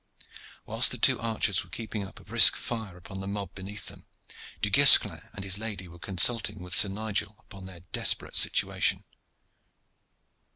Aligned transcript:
Whilst 0.65 0.89
the 0.89 0.97
two 0.97 1.19
archers 1.19 1.63
were 1.63 1.69
keeping 1.69 2.03
up 2.03 2.19
a 2.19 2.23
brisk 2.23 2.55
fire 2.55 2.97
upon 2.97 3.19
the 3.19 3.27
mob 3.27 3.53
beneath 3.53 3.85
them, 3.85 4.07
Du 4.59 4.71
Guesclin 4.71 5.21
and 5.33 5.43
his 5.45 5.59
lady 5.59 5.87
were 5.87 5.99
consulting 5.99 6.57
with 6.59 6.73
Sir 6.73 6.87
Nigel 6.89 7.35
upon 7.37 7.65
their 7.67 7.81
desperate 7.91 8.35
situation. 8.35 9.03